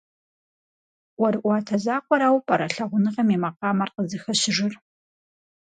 ӀуэрыӀуатэ 1.17 1.75
закъуэрауэ 1.83 2.39
пӀэрэ 2.47 2.67
лъагъуныгъэм 2.75 3.27
и 3.35 3.37
макъамэр 3.43 3.89
къызыхэщыжыр? 3.95 4.73